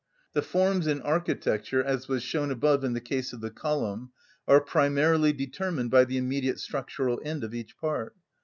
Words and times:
The 0.33 0.41
forms 0.41 0.87
in 0.87 0.99
architecture, 1.03 1.83
as 1.83 2.07
was 2.07 2.23
shown 2.23 2.49
above 2.49 2.83
in 2.83 2.93
the 2.93 2.99
case 2.99 3.33
of 3.33 3.41
the 3.41 3.51
column, 3.51 4.09
are 4.47 4.59
primarily 4.59 5.31
determined 5.31 5.91
by 5.91 6.05
the 6.05 6.17
immediate 6.17 6.59
structural 6.59 7.21
end 7.23 7.43
of 7.43 7.53
each 7.53 7.77
part. 7.77 8.15